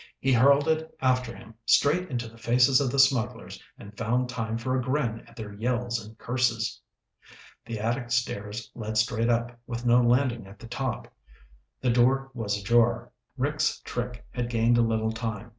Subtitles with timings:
[0.19, 4.57] He hurled it after him, straight into the faces of the smugglers and found time
[4.57, 6.81] for a grin at their yells and curses.
[7.67, 11.07] The attic stairs led straight up, with no landing at the top.
[11.81, 13.11] The door was ajar.
[13.37, 15.49] Rick's trick had gained a little time.